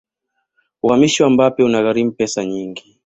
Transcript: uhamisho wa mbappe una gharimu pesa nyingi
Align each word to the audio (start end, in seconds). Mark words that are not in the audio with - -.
uhamisho 0.83 1.23
wa 1.23 1.29
mbappe 1.29 1.63
una 1.63 1.81
gharimu 1.83 2.11
pesa 2.11 2.45
nyingi 2.45 2.83